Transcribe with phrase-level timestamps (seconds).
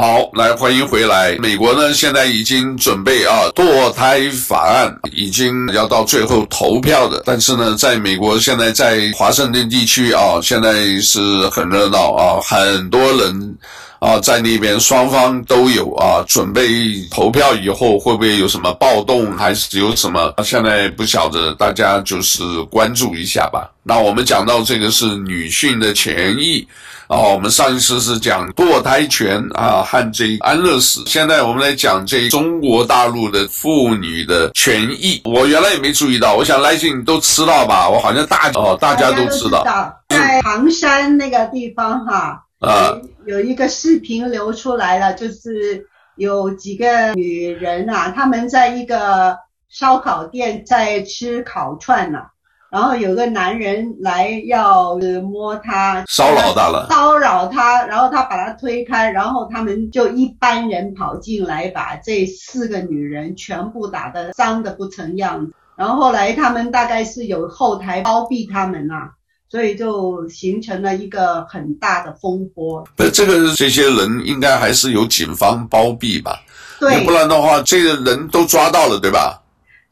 [0.00, 1.34] 好，来欢迎回来。
[1.40, 7.20] 美国呢，现在已经准备啊，堕胎法案已经要到最后投票的。
[7.26, 13.58] 但是呢，在美国现在在华盛顿地区啊，现在是很热闹啊，很多人
[13.98, 16.68] 啊在那边，双方都有啊，准备
[17.10, 20.32] 投票以后会不会有什么暴动，还是有什么？
[20.44, 23.68] 现在不晓得，大家就是关注一下吧。
[23.82, 26.64] 那我们讲到这个是女性的权益。
[27.08, 35.20] 哦，我们上一次是讲堕胎权啊和这安乐死，现在我们来讲这中国大陆的妇女的权益。
[35.24, 37.88] 我原来也没注意到，我想来信你都知道吧？
[37.88, 39.64] 我好像大哦，大家都知道，
[40.10, 42.92] 在唐山那个地方哈，啊，
[43.26, 49.34] 有一个视频流出来了，就是有几个女人啊，她们在一个
[49.70, 52.26] 烧烤店在吃烤串呢、啊。
[52.70, 65.52] 然后有个男人来要摸她，骚扰她了，骚扰她，然后他把她推开，然后他们就一班人跑进来，把这四个女人全部打得伤的不成样子。
[65.76, 69.10] 然后后来他们大概是有后台包庇他们呐、啊，
[69.48, 72.84] 所以就形成了一个很大的风波。
[72.96, 76.38] 不这个这些人应该还是有警方包庇吧？
[76.80, 79.40] 对，不然的话，这个人都抓到了，对吧？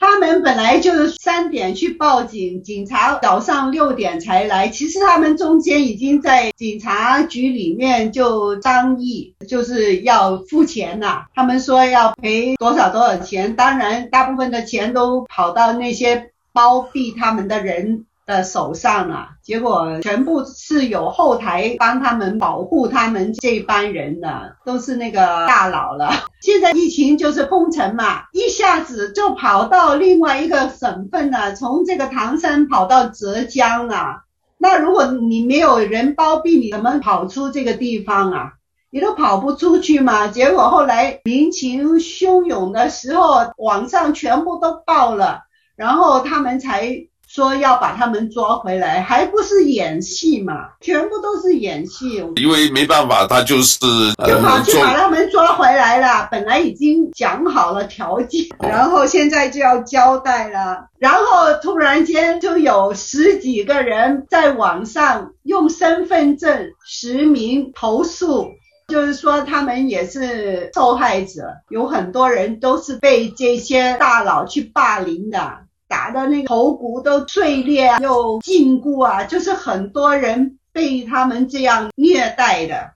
[0.09, 4.69] 他们本来就是三点去报警，警察早上六点才来。
[4.69, 11.25] 其实他们中间已经在警察局里面就商议，就是要付钱呐。
[11.34, 26.11] 他们说要赔多少多少钱，当然大部分的钱都跑到那些包庇他们的人的手上啊，结果全部是有后台帮他们保护他们这帮人的，都是那个大佬了。
[26.43, 34.25] 现在疫情就是封城嘛，一下子就跑到另外一个省份了，从这个唐山跑到浙江了。
[34.59, 38.53] 那如果你没有人包庇，你怎么跑出这个地方啊？
[38.91, 40.27] 你都跑不出去嘛。
[40.27, 45.43] 结果后来民情汹涌的时候，网上全部都爆了，
[45.77, 47.07] 然后他们才。
[47.37, 50.55] 说要把他们抓回来，还不是演戏嘛？
[50.81, 52.25] 全部都是演戏。
[52.37, 53.78] 因为没办法，他就是
[54.27, 56.28] 就跑去把他们抓回来了。
[56.31, 60.87] 本来已经讲好了条件，然后现在就要交代了。
[60.99, 68.49] 然后突然间就有十几个人在网上用身份证实名投诉，
[68.88, 75.66] 就是说他们也是受害者，有很多人都是被这些大佬去霸凌的。
[75.89, 82.91] 打的那个头骨都碎裂，又禁锢啊，就是很多人被他们这样虐待的，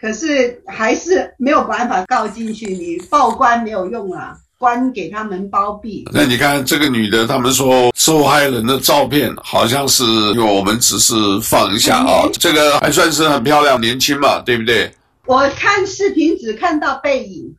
[0.00, 6.04] 可是还是没有办法告进去，你报官没有用啊，官给他们包庇。
[6.12, 14.90] 那你看这个女的，他们说受害人的照片好像是，因为我们只是放一下啊，这个还算是很漂亮，年轻嘛，对不对？
[15.26, 17.54] 我看视频只看到背影。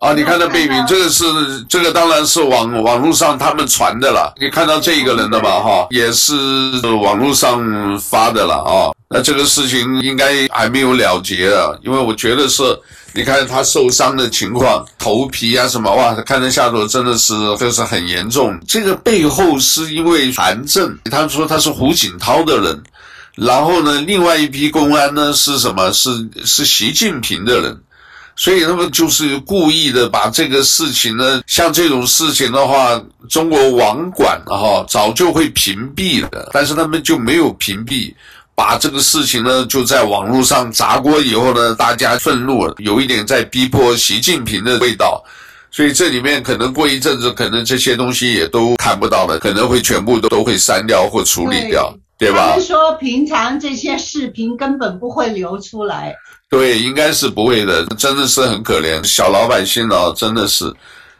[0.00, 1.24] 啊，你看到背影，这个是
[1.68, 4.32] 这个当然是网网络上他们传的了。
[4.40, 5.58] 你看到这一个人的吧？
[5.60, 6.32] 哈，也是
[7.02, 8.94] 网络上发的了啊。
[9.10, 12.62] 那这个事情应该还没有了结啊，因为我觉得是，
[13.12, 18.56] 你看他受伤的情况，头皮啊什么，哇，看得下头真的是就是很严重。
[18.68, 22.82] 这个背后是因为韩正，他说他是胡锦涛的人，
[23.34, 25.90] 然后呢，另外一批公安呢是什么？
[25.92, 26.10] 是
[26.44, 27.80] 是习近平的人。
[28.38, 38.14] 所以他们就是故意的把这个事情呢，像这种事情的话，中国网管哈早就会屏蔽的，但是他们就没有屏蔽，
[38.54, 45.20] 把这个事情呢就在网络上砸锅以后呢，大家愤怒了，有一点在逼迫习近平的味道，
[45.72, 52.50] 所以这里面可能过一阵子，可能这些东西也都看不到了，可能会全部都都会删掉或处理掉，对，对吧？
[52.50, 56.14] 他们说平常这些视频根本不会流出来。
[56.50, 60.72] 对，应该是不会的，真的是很可怜，小老百姓啊，真的是。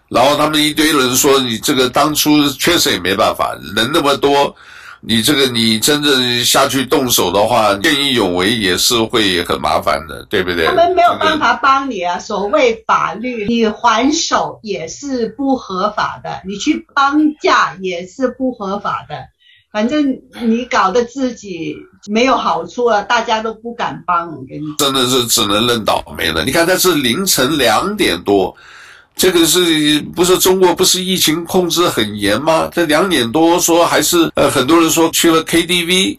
[0.09, 4.57] 然后他们一堆人说，你这个当初确实也没办法，人那么多，
[5.03, 10.65] 你这个你真正下去动手的话，见义勇为也是会很麻烦的，对不对？
[10.65, 19.27] 他们没有办法帮你啊，所谓法律，你还手也是不合法的，你去绑架也是不合法的。
[19.71, 21.77] 反正你搞得自己
[22.07, 24.29] 没有好处了，大家都不敢帮。
[24.29, 26.45] 我跟你真的是只能认倒霉了。
[26.45, 28.57] 你看，他是凌晨两点多，
[29.15, 32.71] 这个是不是中国不是疫情控制很严吗？
[32.73, 36.19] 这两点多说还是呃很多人说去了 KTV，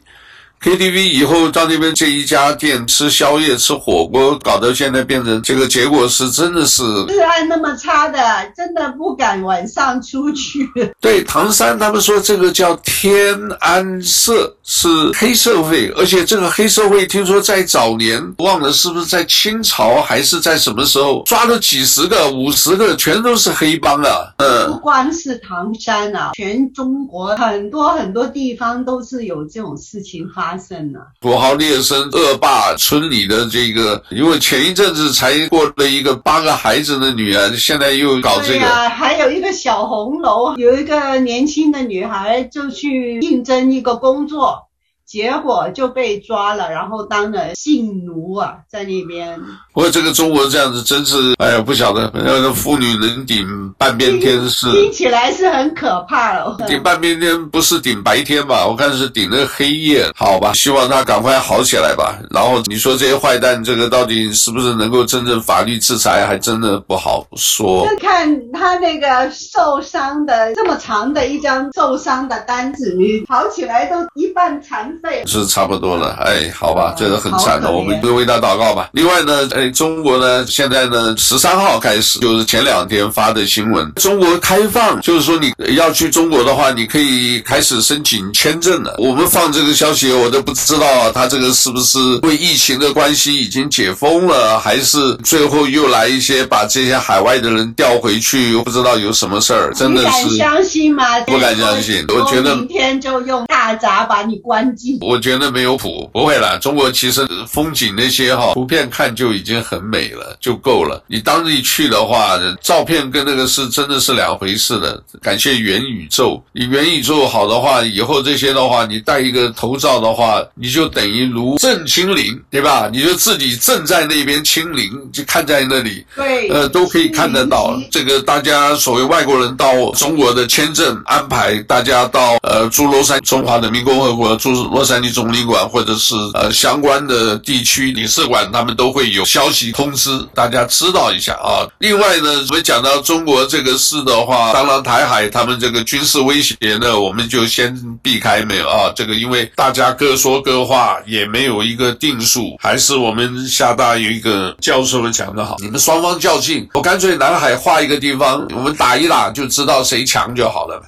[0.61, 8.19] KTV 以后到那边这一家店吃宵夜、吃火锅，搞到现在变成这个结果是真的是治安那么差的，
[8.57, 10.69] 真的不敢晚上出去。
[10.99, 24.33] 对，唐山他们说这个叫天安社，是黑社会，而且这个黑社会听说在早年忘了是不是在清朝还是在什么时候抓了几十个、五十个，全都是黑帮啊。
[24.39, 30.48] 嗯，不光是唐山啊，全中国很多很多地方都是有这种事情发。
[30.49, 38.59] 发生了土豪劣绅恶霸村里的这个，因为前一阵子才过了一个八个孩子的女儿，现在又搞这个。
[38.59, 44.68] 对啊，还有一个小红楼，有一个年轻的女孩就去应征一个工作。
[45.09, 49.39] 结果就被抓了，然后当了性奴啊，在那边。
[49.73, 54.71] 不过这个中国这样子真是，哎呀，不晓得，那个妇女能顶半边天是。
[54.71, 56.55] 听起来是很可怕哦。
[56.67, 58.67] 顶半边天不是顶白天吧？
[58.67, 60.05] 我看是顶那个黑夜。
[60.15, 62.19] 好吧，希望他赶快好起来吧。
[62.29, 67.83] 然后你说这些坏蛋，这个到底是不是能够真正法律制裁，还真的不好说。
[67.89, 74.98] 就看他那个受伤的这么长的一张受伤的单子，你好起来都一半残。
[75.25, 78.89] 是差不多了，哎，好吧，这个很惨的，我们就为他祷告吧。
[78.93, 88.95] 另外呢，哎，中国呢，现在呢，十三号开始，就是前两天发的新闻，中国开放，就是说你要去中国的话，你可以开始申请签证了。
[88.97, 100.37] 我们放这个消息，我都不知道啊，他这个是不是因为疫情的关系已经解封了，还是最后又来一些把这些海外的人调回去，又不知道有什么事儿，真的是。
[100.37, 101.19] 相信吗？
[101.21, 104.97] 不敢相信，我觉得明天就用大闸把你关进。
[105.01, 106.57] 我觉得没有谱，不会啦。
[106.57, 111.03] 中国其实风景那些哈，图片看就已经很美了，就够了。
[111.07, 115.01] 你当地去的话，照片跟那个是真的是两回事的。
[115.21, 122.89] 感谢元宇宙，你元宇宙好的话，以后这些的话，你戴一个头罩的话，你就等于如正亲临，对吧？
[122.91, 127.79] 你就自己正在那边清零，就看在那里，对，呃，都可以看得到。
[127.91, 134.78] 这个大家所谓外国人到中国的签证安排，大家到呃诸罗山中华人民共和国诸罗。
[134.79, 141.67] 洛杉矶总领馆或者是呃相关的地区领事馆，他们都会有消息通知大家知道一下啊。
[141.79, 148.89] 另外呢，我们讲到中国这个事的话，当然台海他们这个军事威胁呢，我们就先避开没有啊。
[148.95, 152.55] 这个因为大家各说各话，也没有一个定数。
[152.61, 160.81] 还是我们厦大有一个教授们讲的好，你们双方较劲，我干脆南海划一个地方，我们打一打就知道谁强就好了。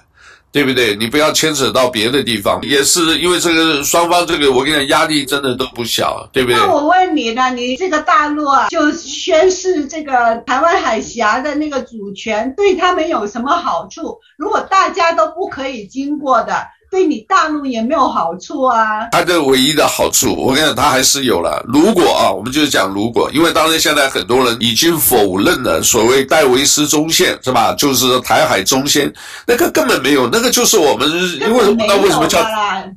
[0.51, 0.95] 对不对？
[0.95, 6.57] 你不要牵扯到别的地方，也是因为这个双方这个，我跟你讲，压力真的都不小，对不对？
[6.57, 14.19] 那我问你呢，你这个大陆啊，就宣示这个台湾海峡的那个主权，对他们有什么好处？
[14.37, 16.67] 如果大家都不可以经过的。
[16.91, 19.07] 对你大陆也没有好处啊。
[19.13, 21.63] 它的唯一的好处，我跟你讲，它还是有了。
[21.69, 27.73] 如果啊，我们就是讲如果，因为当然现在很多人已经否认了所谓戴维斯中线，是吧？
[27.75, 29.11] 就是台海中线，
[29.47, 31.09] 那个根本没有，那个就是我们
[31.39, 32.43] 因为那为什么叫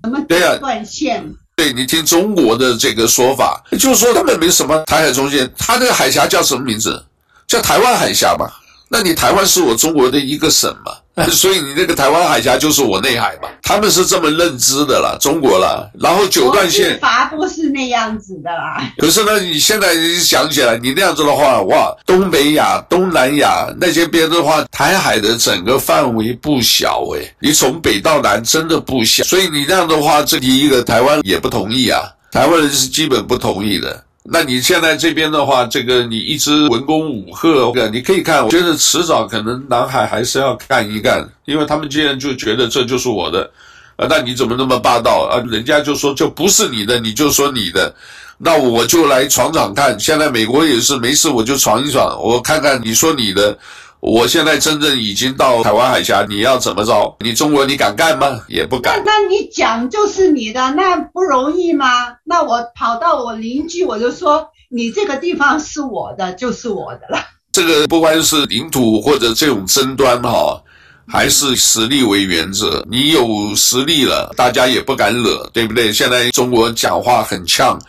[0.02, 1.24] 什么对呀断线？
[1.54, 7.00] 对，你听中国的这个说法，就是说根本没什么台海中线，它这个海峡叫什么名字？
[7.46, 8.50] 叫台湾海峡嘛。
[8.88, 10.92] 那你台湾是我中国的一个省嘛？
[11.30, 15.88] 所以你那个台湾海峡就是我内海嘛，他们是这么认知的啦，中国啦。
[16.00, 18.82] 然后九段线，法不是那样子的啦。
[18.98, 29.22] 可是呢，你现在想起来，你那样子的话，哇，东北亚、东南亚那些边的话，台海的整个范围不小诶，你从北到南真的不小。
[29.22, 32.02] 所以你那样的话，这第一个台湾也不同意啊，
[32.32, 34.03] 台湾人是基本不同意的。
[34.30, 43.50] 那你现在这边的话，这个你一直文攻武吓，你可以看，我觉得迟早可能南海还是要干一干，因为他们既然就觉得这就是我的，
[43.96, 45.44] 啊，那你怎么那么霸道啊？
[45.50, 47.94] 人家就说就不是你的，你就说你的，
[48.38, 49.98] 那我就来闯闯看。
[50.00, 53.56] 现在美国也是没事，我就闯一闯，我看看你说你的。
[54.04, 57.16] 我现在真正已经到台湾海峡，你要怎么着？
[57.20, 58.38] 你中国你敢干吗？
[58.48, 59.02] 也不敢。
[59.02, 61.86] 那那你讲就是你的，那不容易吗？
[62.22, 67.24] 那我跑到我邻居，我就说你这个地方是我的，就是我的了。
[67.50, 70.62] 这个不管是领土或者这种争端哈，
[71.08, 72.86] 还是实力为原则。
[72.90, 75.90] 你有实力了，大家也不敢惹，对不对？
[75.90, 77.80] 现在中国讲话很呛。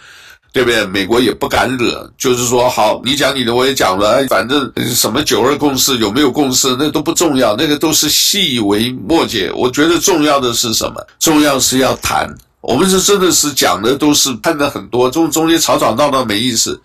[0.55, 0.85] 对不对？
[0.85, 9.51] 美国也不敢惹，就是说，好，你讲你的，我也讲了，反正什么九二共识有没有共识，那都不重要，那个都是细微末节。
[9.53, 11.05] 我觉得重要的是什么？
[11.19, 12.33] 重要是要谈。
[12.61, 16.81] 我们是真的是讲的都是喷的很多，中中间吵吵闹闹没意思。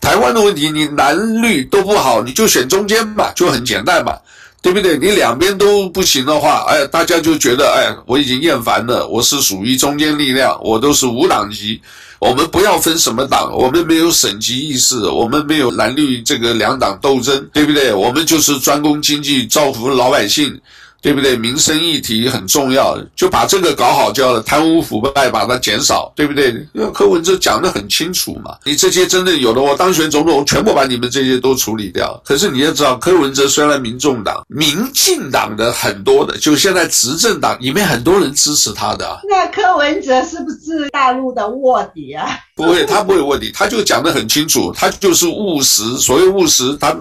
[0.00, 4.18] 台湾的问题，你蓝绿都不好，你就选中间吧，就很简单嘛。
[4.60, 4.96] 对不对？
[4.96, 11.80] 你两边都不行的话，哎，大家就觉得，哎，我已经厌烦了，我是属于中坚力量，我都是无党籍。
[12.22, 17.92] 我们不要分什么党，我们没有省级意识，我们没有蓝绿这个两党斗争，对不对？
[17.92, 20.60] 我们就是专攻经济，造福老百姓。
[21.02, 21.36] 对不对？
[21.36, 26.50] 民生议题很重要，就把这个搞好，就好了贪污腐败把它减少，对不对？
[26.72, 32.18] 因为柯文哲讲得很清楚嘛，你这些真的有的，我当选总统，全部把你们这些都处理掉。
[32.24, 39.20] 可是你要知道，柯文哲虽然民众党、民进党的很多的，就现在执政党里面很多人支持他的。
[39.28, 42.38] 那柯文哲是不是大陆的卧底啊？
[42.66, 45.82] 不会，他不会卧底，他就讲得很清楚，他就是务实。
[45.98, 46.96] 所谓务实，他。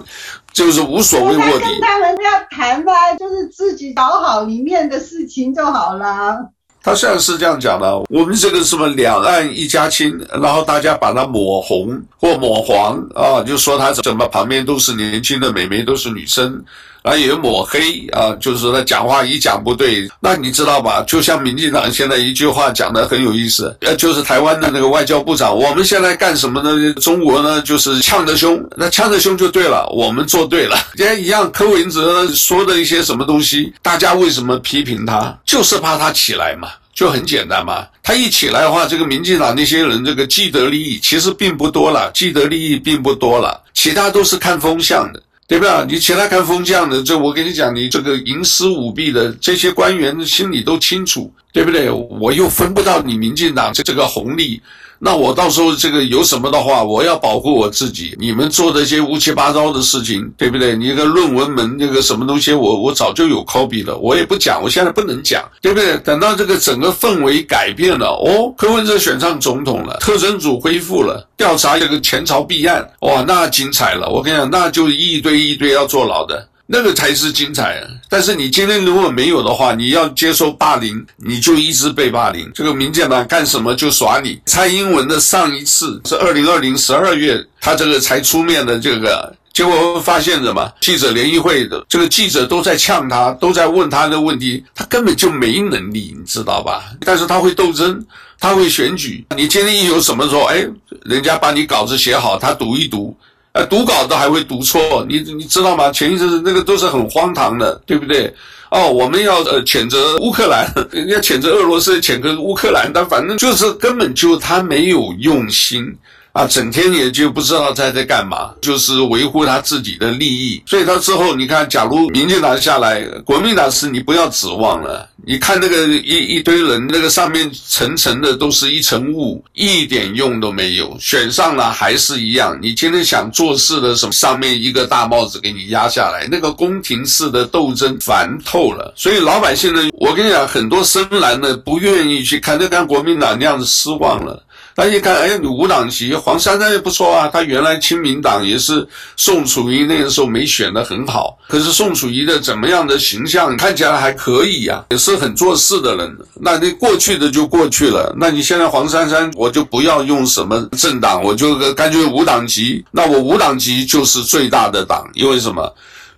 [0.53, 6.37] 就是无所谓卧底，跟他们要谈吧，就是自己搞好里面的事情就好了。
[6.83, 16.61] 他现在是这样讲的，我们这个什么两岸一家亲，然后大家把它抹红或抹黄啊，就说他怎么旁边都是年轻的美眉，都是女生。
[17.03, 21.03] 啊，也抹黑啊，就是他讲话一讲不对，那你知道吧？
[21.07, 26.93] 就像民进党现在一句话讲的很有意思，呃，就是台湾的那个外交部长，我们现在干什么呢？
[27.01, 30.77] 中国呢，就是呛得凶，那呛得凶就对了，我们做对了。
[30.95, 35.35] 也一样，柯文哲说的一些什么东西，大家为什么批评他？
[35.45, 37.87] 就是怕他起来嘛，就很简单嘛。
[38.03, 45.21] 他一起来的话，这个民进党那些人这个既得利益其实并不多了，既得利益并不多了，其他都是看风向的。
[45.51, 45.85] 对吧？
[45.85, 51.89] 你其他看风向的，这我跟你讲，你这个营私舞弊的这些官员心里都清楚，对不对？
[51.89, 54.61] 我又分不到你民进党这这个红利。
[55.03, 58.15] 那我到时候这个有什么的话，我要保护我自己。
[58.19, 60.75] 你们做的一些乌七八糟的事情，对不对？
[60.75, 65.97] 你个论文门那个什么东西，我我早就有 copy 了，我也不讲，我现在不能讲，对不对？
[66.01, 74.07] 等到这个整个氛围改变了，哦，柯文哲选上总统了，特侦组恢复了，调查这个前朝弊案，哇，那精彩了！
[74.07, 76.47] 我跟你讲，那就一堆一堆要坐牢的。
[76.73, 77.85] 那个才是精彩！
[78.07, 82.49] 但是你今天如果没有的话，你要接受霸凌，你就一直被霸凌。
[82.53, 84.39] 这个民进党干什么就耍你。
[84.45, 90.71] 蔡英文的上一次是二零二零十二月，他这个才出面的这个，结果发现什么？
[90.79, 96.85] 记者联谊会的这个记者都在呛他，都在问他的问题，他根本就没能力，你知道吧？
[97.01, 98.01] 但是他会斗争，
[98.39, 99.25] 他会选举。
[99.35, 100.65] 你今天一有什么说，哎，
[101.03, 103.13] 人家把你稿子写好，他读一读。
[103.53, 105.91] 呃，读稿子还会读错，你你知道吗？
[105.91, 108.33] 前一阵那个都是很荒唐的，对不对？
[108.69, 110.65] 哦，我们要呃谴责乌克兰，
[111.09, 115.93] 要谴责俄罗斯，谴责乌克兰，但反正就是根本就他没有用心。
[116.33, 120.63] 啊，整天也就不知道他在干嘛，就是维护他自己的利益。
[120.65, 125.09] 所以他之后，你看，假如民进党下来，国民党是你不要指望了。
[125.23, 130.97] 你看那个一一堆人，那个上面层层的都是一层雾，一点用都没有。
[130.99, 132.57] 选上了还是一样。
[132.61, 138.93] 你今天想做事的什么，上面一个大帽子给你压下来，那个宫廷式的斗争烦透了。
[138.95, 144.41] 所以老百姓呢，我跟你讲，很多深蓝的不愿意去看，就看国民党那样子失望了。
[144.75, 147.27] 他一看，哎，你无党籍，黄珊珊也不错啊。
[147.27, 148.87] 他原来亲民党也是
[149.17, 156.17] 宋楚瑜那个时候没选得很好，可是宋楚瑜的怎么样的形象看起来还可以呀，也是很做事的人。
[156.39, 162.83] 那你过去的就过去了，那你现在黄珊珊，我就不要用什么政党，我就干脆无党籍。
[162.91, 165.73] 那我无党籍就是最大的党，因为什么？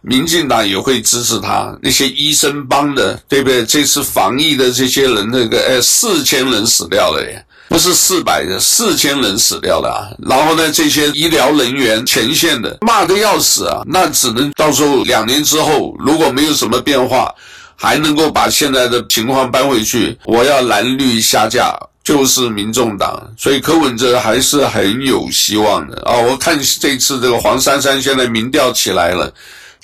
[0.05, 1.74] 民进党也会支持他。
[1.81, 3.65] 那些医生帮的，对不对？
[3.65, 7.45] 这次防疫的这些人，那个哎，四千人死掉了耶。
[7.73, 10.05] 不是四百人，四千人死掉了啊！
[10.29, 13.81] 然后呢，这些医疗人员前线的骂的要死啊！
[13.87, 17.33] 那只能到时候两年之后，如果没有什么变化，
[17.75, 23.19] 还能够把现在的情况搬回去，我要蓝绿下架，就是民众党。
[23.35, 26.15] 所以柯文哲还是很有希望的啊！
[26.15, 29.33] 我看这次这个黄珊珊现在民调起来了，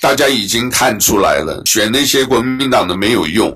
[0.00, 3.50] 大家已经看出来了，选那些国民党的没有用。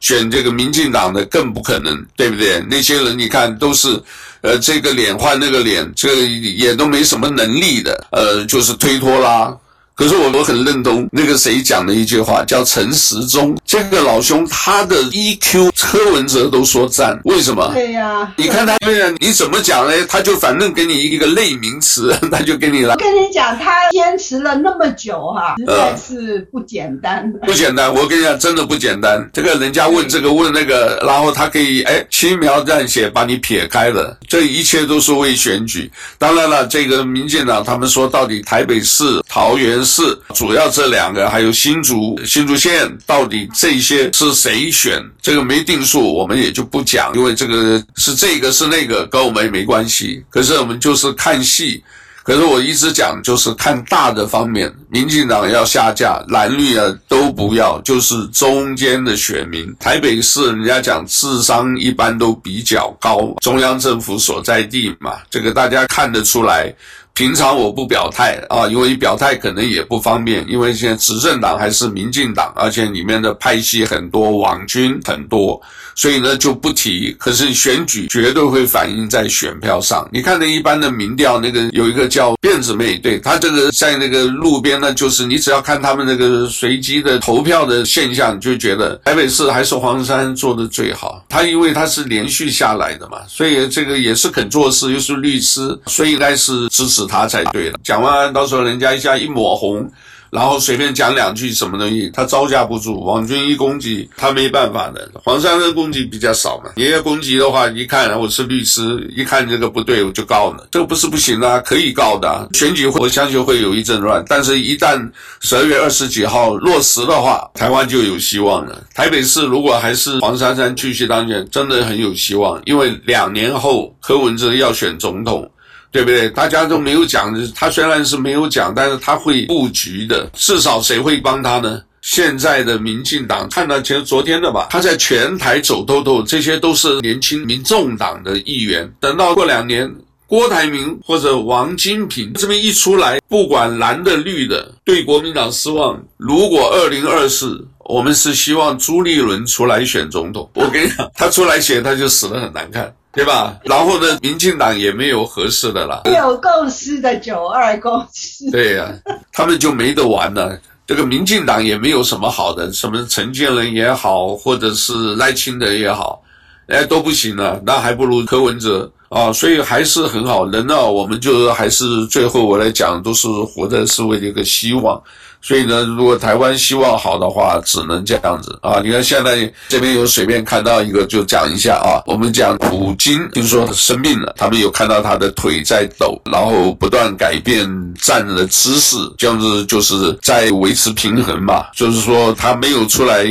[0.00, 2.62] 选这个民进党的更不可能，对不对？
[2.68, 4.00] 那些人你看都是，
[4.42, 9.56] 呃，这个脸换那个脸，这也都没什么能力的，呃，就是推脱啦。
[9.96, 17.72] 可是我我很认同那个谁讲的一句话，叫陈时中这个老兄，他的 EQ 柯文哲都说赞，为什么？
[17.72, 19.92] 对呀、啊，你看他对呀，你怎么讲呢？
[20.06, 22.94] 他就反正给你一个类名词， 他就给你来。
[22.94, 27.46] 我跟你讲，他坚持了那么久哈、啊，实在是不简单、呃。
[27.46, 29.26] 不简单，我跟你讲，真的不简单。
[29.32, 35.90] 这个人家问这个问那个，然后他可以哎轻描淡写把你撇开了，这一切都是为选举。
[36.18, 39.85] 当然了，这个民进党他们说到底台北市、桃园。
[39.86, 40.02] 是
[40.34, 45.02] 主要这两个，还有新竹新竹县，到底这些是谁选？
[45.22, 50.22] 这个没定数，我们也就不讲，因为这个是这个是那个，跟我们也没关系。
[50.28, 51.82] 可是我们就是看戏，
[52.24, 59.72] 可是我一直讲，就是看大的方面，民进党要下架，蓝绿啊都不要，就是中间的选民。
[59.78, 66.74] 台北市人家讲智商一般都比较高，中央政府所在地嘛，这个大家看得出来。
[67.16, 75.58] 平常我不表态啊，因为表态可能也不方便，因为现在执政党还是民进党，而且里面的派系很多，网军很多，
[75.94, 77.16] 所以呢就不提。
[77.18, 80.06] 可是选举绝对会反映在选票上。
[80.12, 91.24] 你看那一般的民调，那个有一个叫辫子妹，对，她这个在那个路边呢，就是你只要看他们那个随机的投票的现象，就觉得台北市还是黄山做的最好。
[91.30, 97.05] 他因为他是连续下来的嘛，所以这个也是肯做事，又是律师，所以应该是支持。
[97.06, 99.90] 他才对了，讲完到时候人家一下一抹红，
[100.30, 103.00] 然后随便讲两句什么东西，他招架不住。
[103.04, 105.08] 王军一攻击，他没办法的。
[105.14, 110.66] 黄珊珊攻击比较少嘛，你要攻击的话，一看我是律师，一看这个不对，我就告了。
[110.70, 112.48] 这个不是不行啊，可以告的。
[112.52, 115.10] 选举我相信会有一阵乱，但是一旦
[115.40, 118.82] 十二月二十几号落实的话，台湾就有希望了。
[118.94, 125.48] 台北市如果还是黄珊珊继续当选，真的很有希望，因为两年后柯文哲要选总统。
[125.96, 126.28] 对不对？
[126.28, 130.28] 大家都没有讲，他虽然是没有讲，但是他会布局的。
[130.34, 131.80] 至少谁会帮他呢？
[132.02, 138.88] 现在的民进党，看到其实昨天的吧，他在全台走透透，这些都是年轻民众党的议员。
[139.00, 139.90] 等到过两年，
[140.26, 146.00] 郭台铭或者王金平这边一出来，不管蓝的绿的，对国民党失望。
[146.16, 152.92] 如果二零二四，我们是希望朱立伦出来选总统，我跟你讲， 他出来选，他就死得很难看。
[153.12, 153.56] 对吧？
[153.64, 156.02] 然后呢，民进党也没有合适的了。
[156.04, 158.50] 有共识的九二共识。
[158.50, 160.60] 对呀、啊，他们就没得玩了。
[160.86, 166.22] 这个民进党也没有什么好的，什么陈建仁也好，或者是赖清德也好，
[166.68, 167.58] 哎，都不行了。
[167.64, 170.46] 那还不如柯文哲啊，所以还是很好。
[170.50, 175.02] 人呢，我们就还是最后我来讲，都是活的是为了一个希望。
[175.46, 178.80] 所以呢，如果台湾希望好的话，只能这样子啊！
[178.82, 182.02] 你看现在这边有随便看到一个，就讲一下啊。
[182.04, 191.66] 我们讲普京听说他生病了，他们有看到他的腿在抖，然后不断改变站着的姿势，这样子就是在维持平衡嘛。
[191.76, 193.24] 就是说他没有出来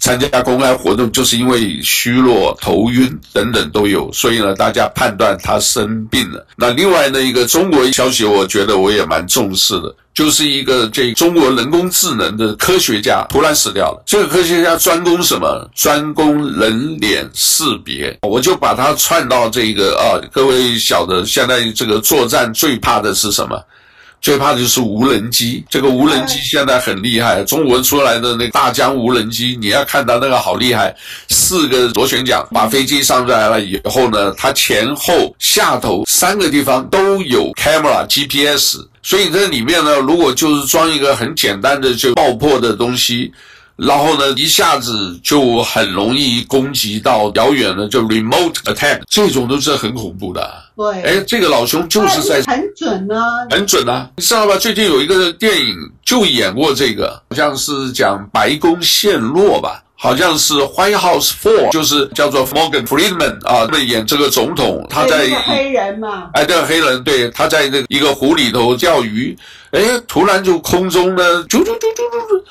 [0.00, 4.10] 参加公开活动，就是因为虚弱、头晕等等都有。
[4.12, 6.44] 所以呢，大家判断他生病了。
[6.56, 9.94] 那另外呢，一个中国消息，我觉得我也蛮重视的。
[10.12, 14.02] 就是一个这中国人工智能的科学家突然死掉了。
[14.04, 15.70] 这个科学家专攻什么？
[15.74, 18.18] 专攻人脸识别。
[18.22, 23.62] 我就把它串到这个啊，各位晓得，现在这个作战最怕的是什么？
[24.20, 25.64] 最怕的就是无人机。
[25.70, 30.94] 这个无人机现在很厉害，中国出来的那个大疆无人机，你要看到那个好厉害，
[31.28, 38.78] 四个螺旋桨把飞机上来了以后呢，它前后下头三个地方都有 camera GPS。
[39.02, 43.32] 所以这里面呢，如果就是装一个很简单的就爆破的东西，
[43.80, 50.48] 然后呢，一下子就很容易攻击到遥远的，就 remote attack，这种都是很恐怖的。
[50.76, 54.56] 对，哎，这个老兄就是在很准呢、啊，很准啊，你知道吧？
[54.56, 59.82] 最近有一个电影就演过这个，好像是讲白宫陷落吧。
[60.02, 69.36] 好像是 White House Four，就是叫做 Morgan Freeman 啊，那演这个总统，他在黑人嘛，哎，对，黑人，对，他在这一个湖里头钓鱼，
[69.72, 72.42] 哎，突然就空中呢，啾啾啾啾啾，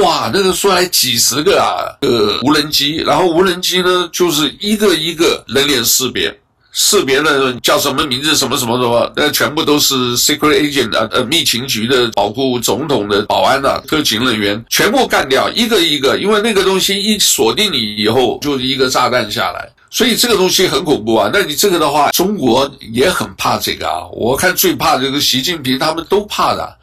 [0.00, 6.34] 哇，那个出来几十个啊，呃，无人机，然后无人机呢，就是一个一个人脸识别。
[6.76, 8.34] 识别的叫什么名字？
[8.34, 9.12] 什么什么什么？
[9.14, 21.30] 那全部都是 secret agent 啊，呃，密情局的保护总统的保安啊，特勤人员全部干掉，一个一个，因为那个东西一锁定你以后，就是一个炸弹下来，所以这个东西很恐怖啊。
[21.32, 24.08] 那你这个的话，中国也很怕这个啊。
[24.10, 26.76] 我看最怕这个习近平，他们都怕的。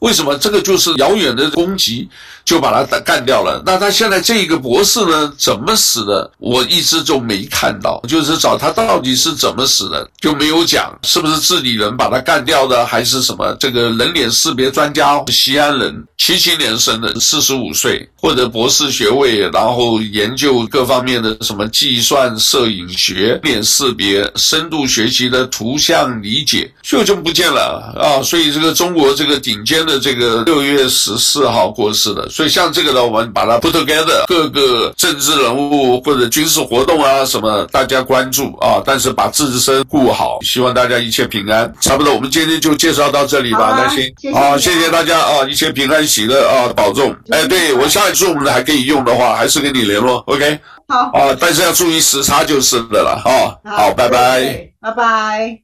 [0.00, 0.36] 为什么？
[0.36, 2.06] 这个就是遥远的攻击。
[2.48, 3.62] 就把他打干掉了。
[3.66, 6.30] 那他现在这一个博士呢，怎么死的？
[6.38, 13.54] 我一直就没看到，就是找他到底是怎么死的，就没有讲是不是自己人把他干掉的，还是什么？
[13.60, 28.22] 这个人脸识别专家，西安人，七七年生的，四十五岁，获得博士学位，然后研究各方面的什么计算、摄影学、脸识别、深度学习的图像理解，就这么不见了啊！
[28.22, 32.26] 所以这个中国这个顶尖的这个六月十四号过世的。
[32.38, 41.74] 所以像这个呢，我们把它 put together，各个政治人物或者军事活动啊什么，大家关注啊，但是把自身顾好，希望大家一切平安。
[41.80, 47.12] 差不多，我们今天就介绍到这里吧，那行，好，谢谢大家啊，一切平安喜乐啊，保重。
[47.30, 50.60] 哎，对，我下一次我们还可以用的话，还是跟你联络，OK？
[50.86, 53.58] 好，啊，但是要注意时差就是的了啊。
[53.68, 55.58] 好，拜拜，拜拜。